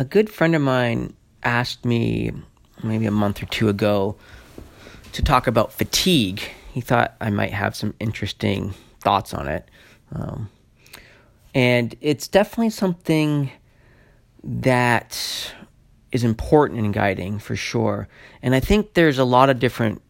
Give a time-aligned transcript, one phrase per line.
[0.00, 2.32] a good friend of mine asked me
[2.82, 4.16] maybe a month or two ago
[5.12, 6.40] to talk about fatigue.
[6.72, 9.68] He thought I might have some interesting thoughts on it.
[10.10, 10.48] Um,
[11.54, 13.50] and it's definitely something
[14.42, 15.52] that
[16.12, 18.08] is important in guiding for sure.
[18.40, 20.00] And I think there's a lot of different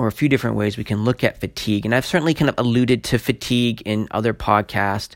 [0.00, 1.84] or a few different ways we can look at fatigue.
[1.84, 5.14] And I've certainly kind of alluded to fatigue in other podcasts,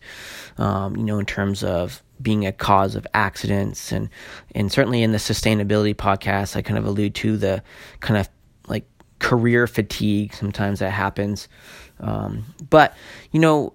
[0.58, 3.92] um, you know, in terms of being a cause of accidents.
[3.92, 4.10] And
[4.54, 7.62] and certainly in the sustainability podcast I kind of allude to the
[8.00, 8.28] kind of
[8.68, 8.86] like
[9.20, 10.34] career fatigue.
[10.34, 11.48] Sometimes that happens.
[11.98, 12.94] Um, but
[13.32, 13.72] you know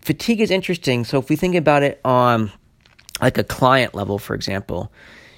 [0.00, 1.04] fatigue is interesting.
[1.04, 2.50] So if we think about it on
[3.20, 4.90] like a client level for example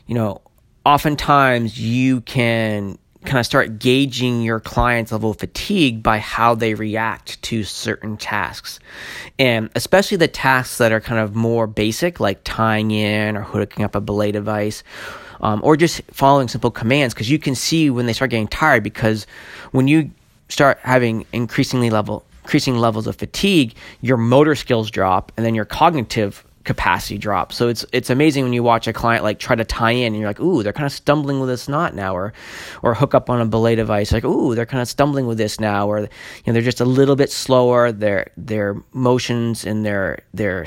[0.06, 0.40] you know
[0.84, 6.74] oftentimes you can kind of start gauging your client's level of fatigue by how they
[6.74, 8.80] react to certain tasks.
[9.38, 13.84] And especially the tasks that are kind of more basic, like tying in or hooking
[13.84, 14.82] up a belay device.
[15.40, 18.82] Um, or just following simple commands because you can see when they start getting tired
[18.82, 19.26] because
[19.72, 20.10] when you
[20.48, 25.66] start having increasingly level increasing levels of fatigue your motor skills drop and then your
[25.66, 27.52] cognitive capacity drop.
[27.52, 30.16] So it's it's amazing when you watch a client like try to tie in and
[30.16, 32.34] you're like, ooh, they're kind of stumbling with this knot now, or
[32.82, 35.58] or hook up on a belay device, like, ooh, they're kind of stumbling with this
[35.58, 36.08] now, or you
[36.46, 37.92] know, they're just a little bit slower.
[37.92, 40.66] Their their motions and their their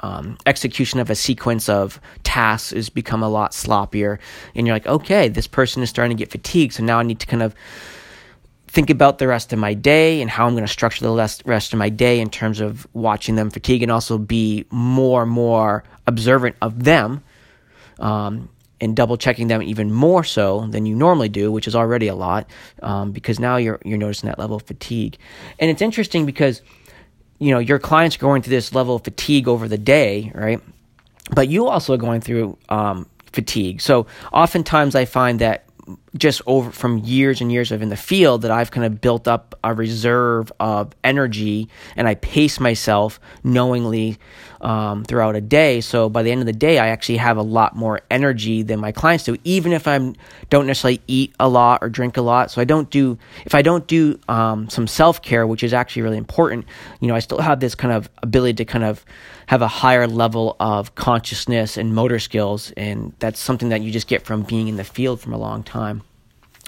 [0.00, 4.18] um, execution of a sequence of tasks has become a lot sloppier,
[4.54, 7.20] and you're like, okay, this person is starting to get fatigued, so now I need
[7.20, 7.54] to kind of
[8.68, 11.72] think about the rest of my day and how I'm going to structure the rest
[11.72, 15.84] of my day in terms of watching them fatigue and also be more and more
[16.06, 17.24] observant of them
[17.98, 22.08] um, and double checking them even more so than you normally do, which is already
[22.08, 22.48] a lot
[22.82, 25.16] um, because now you're you're noticing that level of fatigue.
[25.58, 26.62] And it's interesting because
[27.38, 30.60] you know your clients are going through this level of fatigue over the day, right?
[31.34, 33.80] But you also are going through um, fatigue.
[33.80, 35.64] So oftentimes I find that
[36.18, 39.28] just over from years and years of in the field that I've kind of built
[39.28, 44.18] up a reserve of energy and I pace myself knowingly
[44.60, 45.80] um, throughout a day.
[45.80, 48.80] So by the end of the day, I actually have a lot more energy than
[48.80, 49.98] my clients do, even if I
[50.50, 52.50] don't necessarily eat a lot or drink a lot.
[52.50, 56.02] So I don't do, if I don't do um, some self care, which is actually
[56.02, 56.66] really important,
[57.00, 59.04] you know, I still have this kind of ability to kind of
[59.46, 62.72] have a higher level of consciousness and motor skills.
[62.76, 65.62] And that's something that you just get from being in the field from a long
[65.62, 66.02] time.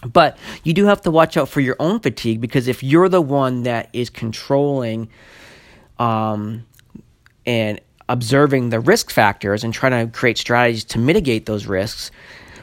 [0.06, 3.20] But you do have to watch out for your own fatigue because if you're the
[3.20, 5.08] one that is controlling
[5.98, 6.66] um,
[7.44, 12.10] and observing the risk factors and trying to create strategies to mitigate those risks,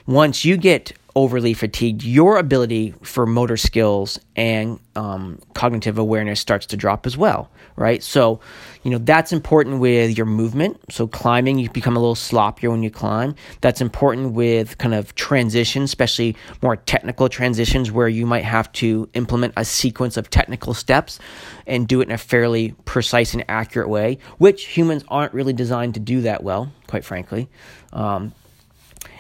[0.08, 6.68] once you get overly fatigued, your ability for motor skills and um, cognitive awareness starts
[6.68, 8.04] to drop as well, right?
[8.04, 8.40] So,
[8.84, 10.80] you know, that's important with your movement.
[10.92, 13.34] So, climbing, you become a little sloppier when you climb.
[13.62, 19.10] That's important with kind of transitions, especially more technical transitions where you might have to
[19.16, 21.18] implement a sequence of technical steps
[21.66, 25.96] and do it in a fairly precise and accurate way, which humans aren't really designed
[25.96, 27.50] to do that well, quite frankly.
[27.92, 28.34] Um,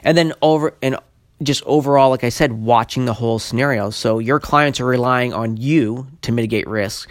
[0.03, 0.97] and then over and
[1.43, 3.89] just overall, like I said, watching the whole scenario.
[3.89, 7.09] So your clients are relying on you to mitigate risk.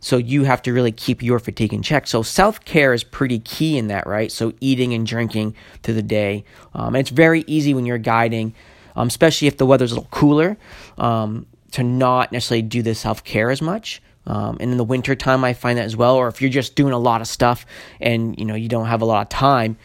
[0.00, 2.06] So you have to really keep your fatigue in check.
[2.06, 4.32] So self care is pretty key in that, right?
[4.32, 6.44] So eating and drinking through the day.
[6.74, 8.54] Um, it's very easy when you're guiding,
[8.96, 10.56] um, especially if the weather's a little cooler,
[10.98, 14.02] um, to not necessarily do the self care as much.
[14.26, 16.16] Um, and in the winter time, I find that as well.
[16.16, 17.64] Or if you're just doing a lot of stuff
[18.00, 19.76] and you know you don't have a lot of time,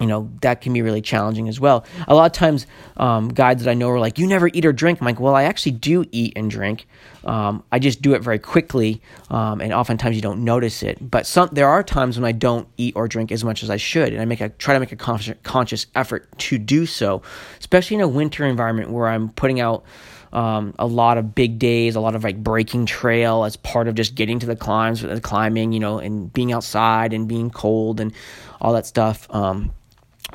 [0.00, 1.84] you know that can be really challenging as well.
[2.06, 2.66] A lot of times
[2.96, 5.34] um, guides that i know are like you never eat or drink i'm like well
[5.34, 6.86] i actually do eat and drink.
[7.24, 10.98] Um, i just do it very quickly um, and oftentimes you don't notice it.
[11.00, 13.76] But some there are times when i don't eat or drink as much as i
[13.76, 17.22] should and i make a try to make a conscious, conscious effort to do so
[17.58, 19.84] especially in a winter environment where i'm putting out
[20.32, 23.94] um, a lot of big days, a lot of like breaking trail as part of
[23.94, 28.00] just getting to the climbs, the climbing, you know, and being outside and being cold
[28.00, 28.12] and
[28.60, 29.26] all that stuff.
[29.30, 29.72] Um,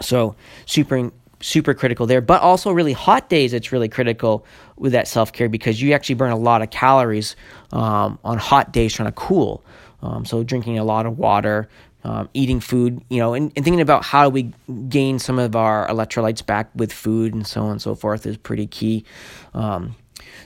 [0.02, 0.36] so
[0.66, 1.12] super
[1.44, 2.22] super critical there.
[2.22, 4.46] But also really hot days, it's really critical
[4.78, 7.36] with that self care because you actually burn a lot of calories
[7.72, 9.64] um, on hot days trying to cool.
[10.02, 11.70] Um, so drinking a lot of water,
[12.04, 14.52] um, eating food, you know, and, and, thinking about how we
[14.90, 18.36] gain some of our electrolytes back with food and so on and so forth is
[18.36, 19.06] pretty key.
[19.54, 19.96] Um,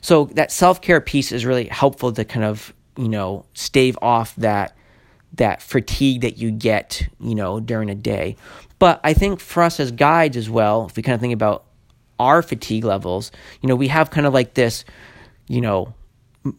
[0.01, 4.35] so that self care piece is really helpful to kind of you know stave off
[4.35, 4.75] that
[5.37, 8.35] that fatigue that you get, you know, during a day.
[8.79, 11.65] But I think for us as guides as well, if we kind of think about
[12.19, 13.31] our fatigue levels,
[13.61, 14.85] you know, we have kind of like this,
[15.47, 15.93] you know,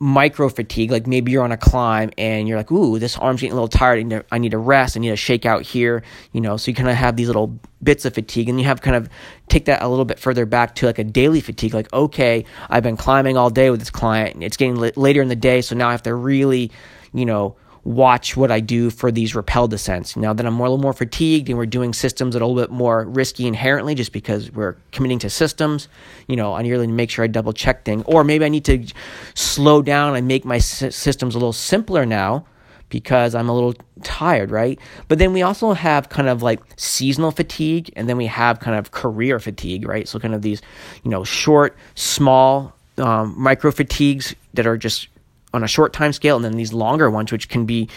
[0.00, 3.52] micro fatigue, like maybe you're on a climb and you're like, ooh, this arm's getting
[3.52, 3.98] a little tired.
[3.98, 4.96] I need to, I need to rest.
[4.96, 6.02] I need to shake out here,
[6.32, 6.56] you know.
[6.56, 9.08] So you kind of have these little bits of fatigue, and you have kind of
[9.48, 11.74] take that a little bit further back to like a daily fatigue.
[11.74, 15.28] Like, okay, I've been climbing all day with this client, and it's getting later in
[15.28, 16.70] the day, so now I have to really,
[17.14, 20.16] you know, watch what I do for these rappel descents.
[20.16, 22.46] Now that I'm more, a little more fatigued and we're doing systems that are a
[22.46, 25.88] little bit more risky inherently just because we're committing to systems,
[26.26, 28.02] you know, I need to make sure I double check things.
[28.06, 28.86] Or maybe I need to
[29.34, 32.44] slow down and make my systems a little simpler now
[32.88, 34.78] because I'm a little tired, right?
[35.08, 38.78] But then we also have kind of like seasonal fatigue and then we have kind
[38.78, 40.08] of career fatigue, right?
[40.08, 40.62] So kind of these,
[41.04, 45.08] you know, short, small, um, micro fatigues that are just
[45.52, 47.88] on a short time scale and then these longer ones which can be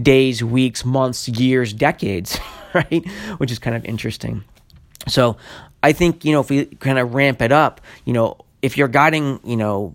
[0.00, 2.38] days weeks months years decades
[2.74, 3.08] right?
[3.38, 4.44] Which is kind of interesting.
[5.06, 5.36] So
[5.80, 8.88] i think you know if we kind of ramp it up you know if you're
[8.88, 9.94] guiding you know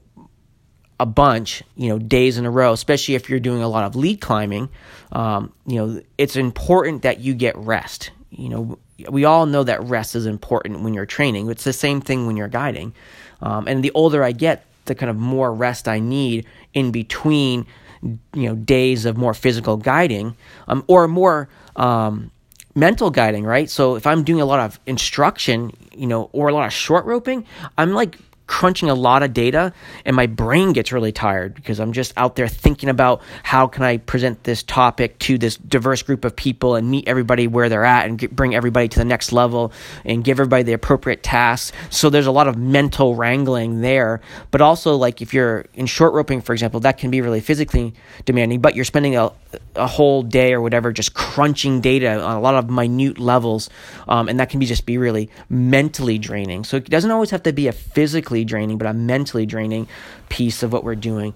[0.97, 3.93] a bunch you know days in a row especially if you're doing a lot of
[3.97, 4.69] lead climbing
[5.13, 8.11] um, you know it's important that you get rest.
[8.31, 8.79] You know
[9.09, 11.49] we all know that rest is important when you're training.
[11.49, 12.93] It's the same thing when you're guiding.
[13.41, 17.65] Um, and the older i get the kind of more rest I need in between,
[18.01, 20.35] you know, days of more physical guiding,
[20.67, 22.31] um, or more um,
[22.75, 23.69] mental guiding, right?
[23.69, 27.05] So if I'm doing a lot of instruction, you know, or a lot of short
[27.05, 27.45] roping,
[27.77, 29.73] I'm like crunching a lot of data
[30.05, 33.83] and my brain gets really tired because I'm just out there thinking about how can
[33.83, 37.85] I present this topic to this diverse group of people and meet everybody where they're
[37.85, 39.71] at and get, bring everybody to the next level
[40.03, 41.71] and give everybody the appropriate tasks.
[41.89, 44.19] So there's a lot of mental wrangling there,
[44.51, 47.93] but also like if you're in short roping for example, that can be really physically
[48.25, 49.31] demanding, but you're spending a
[49.75, 53.69] a whole day or whatever just crunching data on a lot of minute levels
[54.07, 57.43] um, and that can be just be really mentally draining so it doesn't always have
[57.43, 59.87] to be a physically physically draining, but a mentally draining
[60.29, 61.33] piece of what we're doing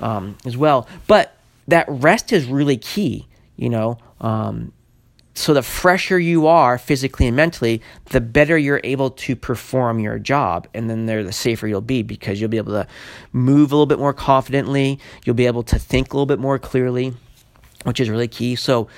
[0.00, 0.88] um, as well.
[1.06, 1.34] But
[1.68, 3.98] that rest is really key, you know.
[4.20, 4.72] Um,
[5.34, 10.18] so the fresher you are physically and mentally, the better you're able to perform your
[10.18, 12.86] job, and then the safer you'll be because you'll be able to
[13.32, 14.98] move a little bit more confidently.
[15.24, 17.14] You'll be able to think a little bit more clearly,
[17.84, 18.56] which is really key.
[18.56, 18.88] So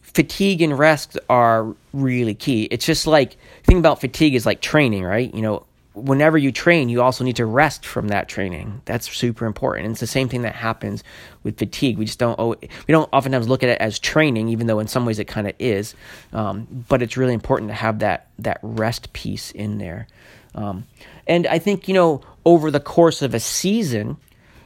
[0.00, 2.68] fatigue and rest are really key.
[2.70, 5.34] It's just like think about fatigue is like training, right?
[5.34, 5.65] You know,
[5.96, 8.82] whenever you train, you also need to rest from that training.
[8.84, 9.86] That's super important.
[9.86, 11.02] And it's the same thing that happens
[11.42, 11.96] with fatigue.
[11.96, 15.06] We just don't we don't oftentimes look at it as training, even though in some
[15.06, 15.94] ways it kind of is.
[16.32, 20.06] Um, but it's really important to have that that rest piece in there.
[20.54, 20.86] Um,
[21.26, 24.18] and I think you know over the course of a season,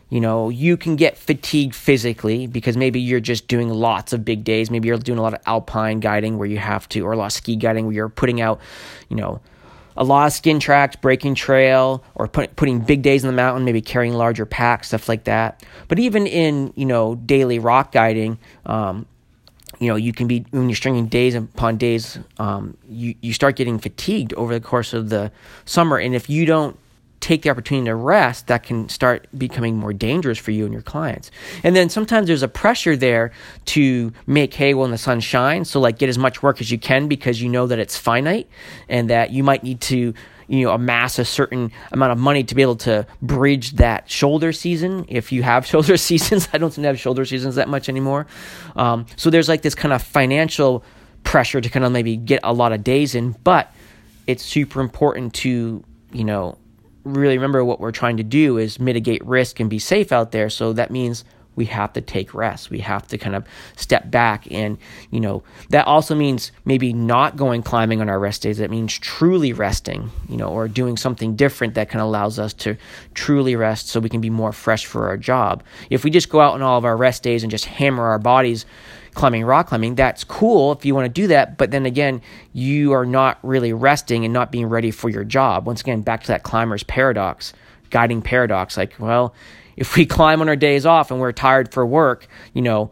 [0.09, 4.43] you know you can get fatigued physically because maybe you're just doing lots of big
[4.43, 4.69] days.
[4.69, 7.27] Maybe you're doing a lot of alpine guiding where you have to, or a lot
[7.27, 8.61] of ski guiding where you're putting out,
[9.09, 9.41] you know
[10.01, 13.67] a lot of skin tracks, breaking trail, or put, putting big days in the mountain,
[13.67, 15.63] maybe carrying larger packs, stuff like that.
[15.89, 19.05] But even in you know daily rock guiding, um,
[19.79, 23.57] you know you can be when you're stringing days upon days, um, you you start
[23.57, 25.31] getting fatigued over the course of the
[25.67, 26.79] summer, and if you don't
[27.31, 30.83] take the opportunity to rest, that can start becoming more dangerous for you and your
[30.83, 31.31] clients.
[31.63, 33.31] And then sometimes there's a pressure there
[33.67, 35.71] to make hay when the sun shines.
[35.71, 38.49] So like get as much work as you can because you know that it's finite
[38.89, 40.13] and that you might need to
[40.49, 44.53] you know amass a certain amount of money to be able to bridge that shoulder
[44.53, 47.89] season if you have shoulder seasons i don't seem to have shoulder seasons that much
[47.89, 48.27] anymore
[48.75, 50.83] um, so there's like this kind of financial
[51.23, 53.73] pressure to kind of maybe get a lot of days in but
[54.27, 56.59] it's super important to you know
[57.05, 60.51] really remember what we're trying to do is mitigate risk and be safe out there.
[60.51, 61.25] So that means
[61.57, 62.71] we have to take rest.
[62.71, 63.45] We have to kind of
[63.77, 64.51] step back.
[64.51, 64.79] And,
[65.11, 68.59] you know, that also means maybe not going climbing on our rest days.
[68.59, 72.55] That means truly resting, you know, or doing something different that kind of allows us
[72.55, 72.77] to
[73.15, 75.63] truly rest so we can be more fresh for our job.
[75.91, 78.19] If we just go out on all of our rest days and just hammer our
[78.19, 78.65] bodies,
[79.15, 81.57] climbing rock climbing, that's cool if you want to do that.
[81.57, 85.67] But then again, you are not really resting and not being ready for your job.
[85.67, 87.53] Once again, back to that climber's paradox,
[87.91, 88.77] guiding paradox.
[88.77, 89.35] Like, well,
[89.77, 92.91] if we climb on our days off and we're tired for work, you know,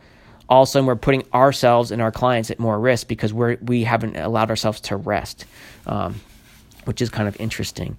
[0.49, 3.59] all of a sudden we're putting ourselves and our clients at more risk because we're
[3.61, 5.45] we haven't allowed ourselves to rest,
[5.87, 6.21] um,
[6.85, 7.99] which is kind of interesting.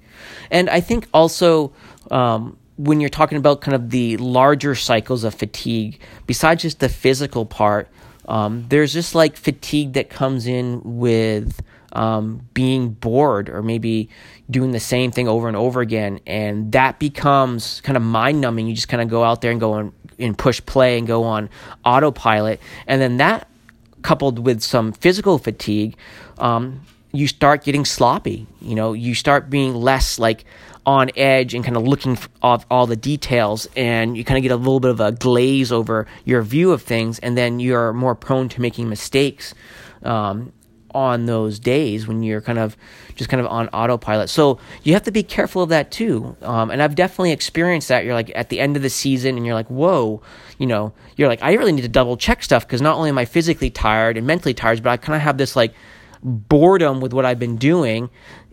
[0.50, 1.74] And I think also
[2.12, 6.88] um, when you're talking about kind of the larger cycles of fatigue, besides just the
[6.88, 7.90] physical part,
[8.30, 14.08] um, there's just like fatigue that comes in with um, being bored or maybe
[14.50, 16.22] doing the same thing over and over again.
[16.26, 18.68] And that becomes kind of mind numbing.
[18.68, 21.26] You just kind of go out there and go on and push play and go
[21.26, 21.50] on
[21.84, 22.62] autopilot.
[22.88, 23.50] And then that
[24.04, 25.98] coupled with some physical fatigue,
[26.38, 26.82] um,
[27.12, 28.48] you start getting sloppy.
[28.62, 30.46] You know, you start being less like
[30.86, 34.52] on edge and kind of looking off all the details, and you kind of get
[34.52, 38.16] a little bit of a glaze over your view of things, and then you're more
[38.16, 39.54] prone to making mistakes.
[40.04, 40.54] Um,
[40.94, 42.76] on those days when you're kind of
[43.16, 44.30] just kind of on autopilot.
[44.30, 46.36] So you have to be careful of that too.
[46.42, 48.06] Um, and I've definitely experienced that.
[48.06, 50.22] You're like at the end of the season and you're like, whoa,
[50.58, 53.18] you know, you're like, I really need to double check stuff because not only am
[53.18, 55.74] I physically tired and mentally tired, but I kind of have this like
[56.24, 58.10] boredom with what I've been doing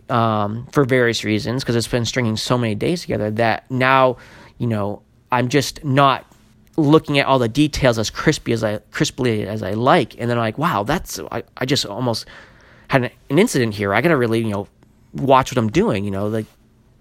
[0.09, 4.17] um, for various reasons because it's been stringing so many days together that now,
[4.57, 6.25] you know, I'm just not
[6.77, 10.37] looking at all the details as crispy as I crisply as I like, and then
[10.37, 12.25] I'm like, wow, that's I, I just almost
[12.87, 13.93] had an, an incident here.
[13.93, 14.67] I got to really you know
[15.13, 16.05] watch what I'm doing.
[16.05, 16.45] You know, like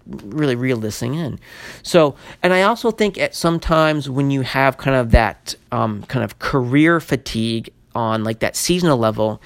[0.06, 1.38] really reel this thing in.
[1.82, 6.24] So, and I also think at sometimes when you have kind of that um, kind
[6.24, 9.40] of career fatigue on like that seasonal level,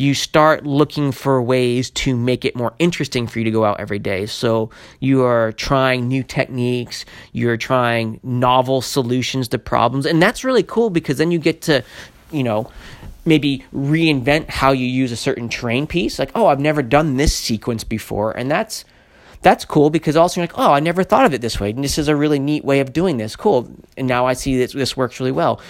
[0.00, 3.78] you start looking for ways to make it more interesting for you to go out
[3.78, 4.24] every day.
[4.24, 10.62] So you are trying new techniques, you're trying novel solutions to problems, and that's really
[10.62, 11.84] cool because then you get to,
[12.32, 12.72] you know,
[13.26, 16.18] maybe reinvent how you use a certain terrain piece.
[16.18, 18.86] Like, oh, I've never done this sequence before, and that's
[19.42, 21.70] that's cool because also you're like, oh, I never thought of it this way.
[21.70, 23.36] And this is a really neat way of doing this.
[23.36, 23.70] Cool.
[23.96, 25.60] And now I see that this works really well.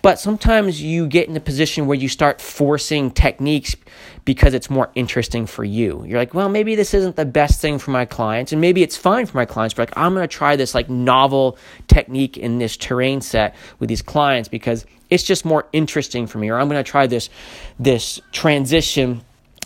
[0.00, 3.76] But sometimes you get in a position where you start forcing techniques
[4.24, 6.04] because it's more interesting for you.
[6.06, 8.96] You're like, well, maybe this isn't the best thing for my clients, and maybe it's
[8.96, 11.56] fine for my clients, but like I'm gonna try this like novel
[11.86, 16.50] technique in this terrain set with these clients because it's just more interesting for me,
[16.50, 17.30] or I'm gonna try this
[17.78, 19.22] this transition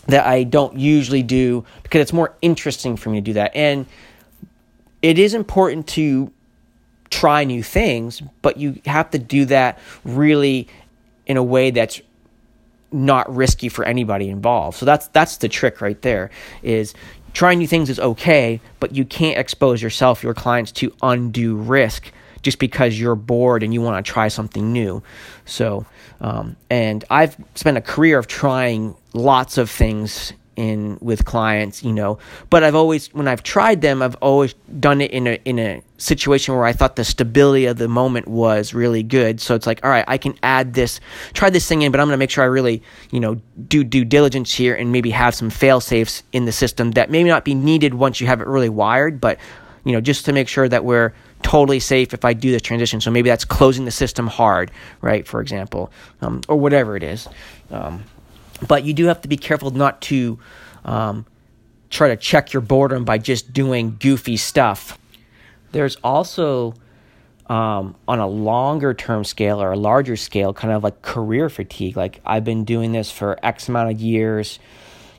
[0.06, 3.54] that I don't usually do because it's more interesting for me to do that.
[3.54, 3.86] And
[5.00, 6.32] it is important to
[7.10, 10.68] try new things, but you have to do that really
[11.26, 12.00] in a way that's
[12.90, 14.76] not risky for anybody involved.
[14.76, 16.30] So that's that's the trick right there
[16.62, 16.94] is
[17.32, 22.12] trying new things is okay, but you can't expose yourself, your clients to undue risk
[22.42, 25.02] just because you're bored and you want to try something new.
[25.44, 25.86] So,
[26.20, 31.92] um, and I've spent a career of trying lots of things in with clients, you
[31.92, 32.18] know,
[32.50, 35.82] but I've always when I've tried them, I've always done it in a in a
[35.96, 39.40] situation where I thought the stability of the moment was really good.
[39.40, 41.00] So it's like, all right, I can add this,
[41.32, 43.84] try this thing in, but I'm going to make sure I really, you know, do
[43.84, 47.44] due diligence here and maybe have some fail safes in the system that may not
[47.44, 49.38] be needed once you have it really wired, but
[49.84, 53.00] you know, just to make sure that we're totally safe if I do this transition.
[53.00, 55.26] So maybe that's closing the system hard, right?
[55.26, 55.90] For example,
[56.20, 57.26] um, or whatever it is.
[57.70, 58.04] Um,
[58.66, 60.38] but you do have to be careful not to
[60.84, 61.26] um,
[61.90, 64.98] try to check your boredom by just doing goofy stuff.
[65.72, 66.74] There's also
[67.46, 71.96] um, on a longer term scale or a larger scale, kind of like career fatigue.
[71.96, 74.58] Like I've been doing this for X amount of years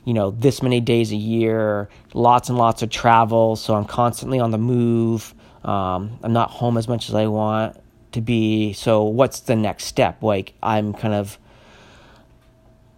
[0.04, 3.56] you know, this many days a year, lots and lots of travel.
[3.56, 5.34] So I'm constantly on the move.
[5.64, 7.80] Um, I'm not home as much as I want
[8.12, 8.74] to be.
[8.74, 10.22] So what's the next step?
[10.22, 11.38] Like I'm kind of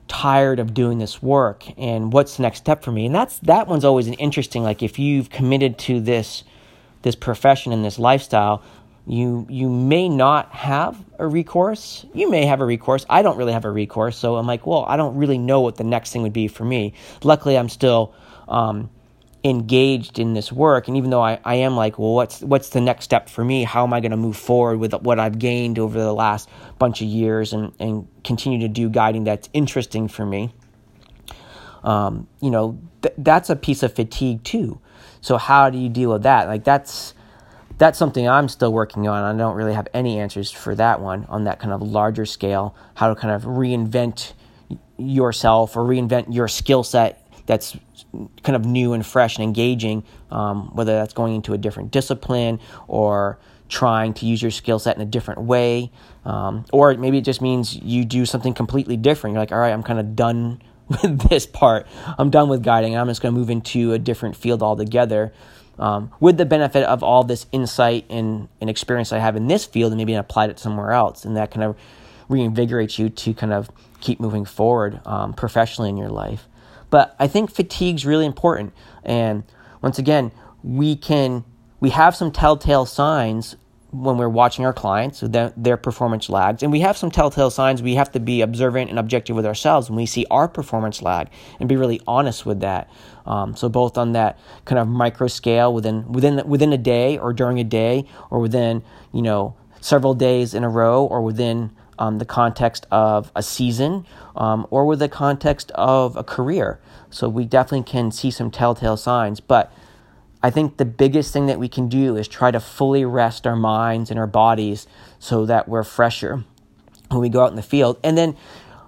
[0.08, 3.06] tired of doing this work and what's the next step for me?
[3.06, 6.44] And that's that one's always an interesting like if you've committed to this
[7.02, 8.62] this profession and this lifestyle
[9.06, 12.04] you you may not have a recourse.
[12.12, 13.06] You may have a recourse.
[13.08, 14.16] I don't really have a recourse.
[14.16, 16.64] So i'm like well i don't really know what the next thing would be for
[16.64, 16.94] me.
[17.22, 18.14] Luckily i'm still
[18.48, 18.90] um,
[19.46, 20.88] engaged in this work.
[20.88, 23.64] And even though I, I am like well what's what's the next step for me?
[23.64, 26.48] How am i going to move forward with what i've gained over the last
[26.78, 30.52] bunch of years and, and continue to do guiding that's interesting for me?
[31.84, 34.80] Um, you know th- that's a piece of fatigue too.
[35.20, 36.48] So how do you deal with that?
[36.48, 37.14] Like that's
[37.78, 39.22] that's something I'm still working on.
[39.22, 42.74] I don't really have any answers for that one on that kind of larger scale.
[42.94, 44.32] How to kind of reinvent
[44.96, 47.76] yourself or reinvent your skill set that's
[48.42, 52.60] kind of new and fresh and engaging, um, whether that's going into a different discipline
[52.88, 53.38] or
[53.68, 55.90] trying to use your skill set in a different way.
[56.24, 59.34] Um, or maybe it just means you do something completely different.
[59.34, 61.86] You're like, all right, I'm kind of done with this part.
[62.18, 62.96] I'm done with guiding.
[62.96, 65.32] I'm just going to move into a different field altogether
[65.78, 69.64] um, with the benefit of all this insight and, and experience I have in this
[69.64, 71.24] field and maybe applied it somewhere else.
[71.24, 71.76] And that kind of
[72.28, 76.48] reinvigorates you to kind of keep moving forward um, professionally in your life.
[76.90, 78.72] But I think fatigue is really important.
[79.04, 79.44] And
[79.82, 81.44] once again, we can
[81.80, 83.56] we have some telltale signs
[83.92, 86.62] when we're watching our clients, so their, their performance lags.
[86.62, 87.82] And we have some telltale signs.
[87.82, 91.28] We have to be observant and objective with ourselves when we see our performance lag
[91.60, 92.90] and be really honest with that.
[93.24, 97.32] Um, so both on that kind of micro scale within within within a day or
[97.32, 102.18] during a day or within you know several days in a row or within um,
[102.18, 106.80] the context of a season um, or with the context of a career.
[107.10, 109.40] So we definitely can see some telltale signs.
[109.40, 109.72] But
[110.42, 113.56] I think the biggest thing that we can do is try to fully rest our
[113.56, 114.86] minds and our bodies
[115.18, 116.44] so that we're fresher
[117.08, 117.98] when we go out in the field.
[118.04, 118.36] And then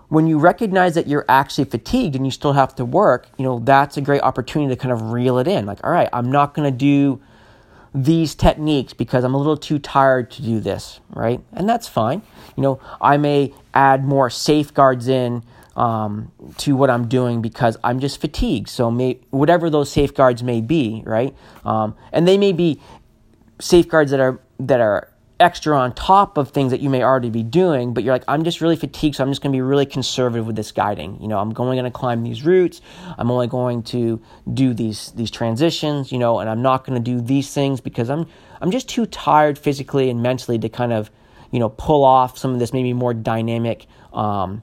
[0.08, 3.58] when you recognize that you're actually fatigued and you still have to work, you know,
[3.58, 5.66] that's a great opportunity to kind of reel it in.
[5.66, 7.20] Like, all right, I'm not going to do
[7.95, 11.40] these techniques because I'm a little too tired to do this, right?
[11.52, 12.23] And that's fine.
[12.57, 15.42] You know, I may add more safeguards in
[15.76, 18.68] um, to what I'm doing because I'm just fatigued.
[18.68, 21.35] So, may, whatever those safeguards may be, right?
[21.64, 22.80] Um, and they may be
[23.61, 25.09] safeguards that are that are
[25.40, 28.45] extra on top of things that you may already be doing, but you're like, I'm
[28.45, 31.21] just really fatigued, so I'm just going to be really conservative with this guiding.
[31.21, 32.80] You know, I'm only going to climb these routes.
[33.16, 34.21] I'm only going to
[34.52, 36.11] do these these transitions.
[36.11, 38.26] You know, and I'm not going to do these things because I'm
[38.61, 41.11] I'm just too tired physically and mentally to kind of
[41.50, 43.87] you know pull off some of this maybe more dynamic.
[44.12, 44.62] Um,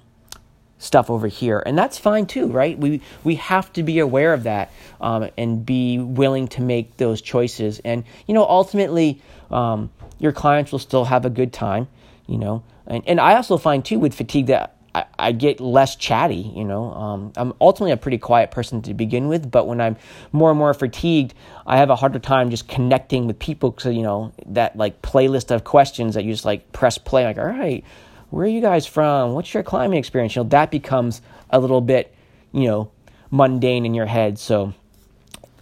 [0.78, 4.44] stuff over here and that's fine too right we we have to be aware of
[4.44, 9.20] that um, and be willing to make those choices and you know ultimately
[9.52, 11.88] um, your clients will still have a good time,
[12.28, 12.64] you know.
[12.88, 16.64] And, and I also find too with fatigue that I, I get less chatty, you
[16.64, 16.94] know.
[16.94, 19.98] Um, I'm ultimately a pretty quiet person to begin with, but when I'm
[20.32, 21.34] more and more fatigued,
[21.68, 23.76] I have a harder time just connecting with people.
[23.78, 27.38] So, you know, that like playlist of questions that you just like press play, like,
[27.38, 27.84] all right,
[28.30, 29.34] where are you guys from?
[29.34, 30.36] What's your climbing experience?
[30.36, 32.16] You know, that becomes a little bit,
[32.54, 32.92] you know,
[33.32, 34.40] mundane in your head.
[34.40, 34.74] So,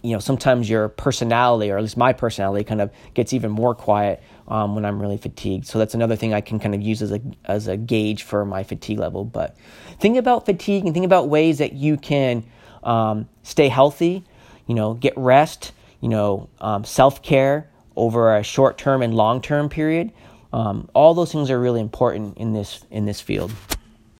[0.02, 3.74] you know, sometimes your personality, or at least my personality, kind of gets even more
[3.74, 5.66] quiet um, when I'm really fatigued.
[5.66, 8.44] So that's another thing I can kind of use as a as a gauge for
[8.44, 9.24] my fatigue level.
[9.24, 9.56] But
[10.00, 12.44] think about fatigue and think about ways that you can
[12.82, 14.24] um, stay healthy.
[14.66, 15.72] You know, get rest.
[16.00, 20.12] You know, um, self care over a short term and long term period.
[20.52, 23.52] Um, all those things are really important in this in this field.